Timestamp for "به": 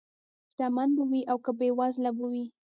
0.95-1.03, 2.17-2.25